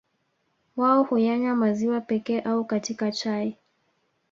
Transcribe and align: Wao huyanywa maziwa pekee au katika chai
Wao 0.75 1.03
huyanywa 1.03 1.55
maziwa 1.55 2.01
pekee 2.01 2.39
au 2.41 2.65
katika 2.65 3.11
chai 3.11 3.57